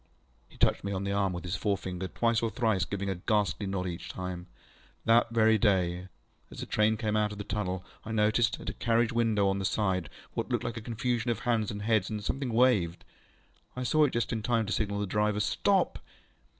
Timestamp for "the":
1.03-1.11, 7.37-7.43, 14.99-15.05